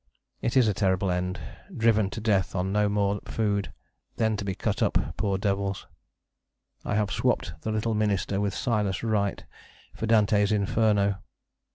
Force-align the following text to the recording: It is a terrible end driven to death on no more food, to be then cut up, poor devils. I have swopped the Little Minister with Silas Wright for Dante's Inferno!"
It 0.41 0.57
is 0.57 0.67
a 0.67 0.73
terrible 0.73 1.11
end 1.11 1.39
driven 1.77 2.09
to 2.09 2.19
death 2.19 2.55
on 2.55 2.71
no 2.71 2.89
more 2.89 3.19
food, 3.27 3.65
to 4.17 4.27
be 4.43 4.53
then 4.53 4.55
cut 4.55 4.81
up, 4.81 5.15
poor 5.15 5.37
devils. 5.37 5.85
I 6.83 6.95
have 6.95 7.11
swopped 7.11 7.53
the 7.61 7.71
Little 7.71 7.93
Minister 7.93 8.41
with 8.41 8.55
Silas 8.55 9.03
Wright 9.03 9.45
for 9.93 10.07
Dante's 10.07 10.51
Inferno!" 10.51 11.17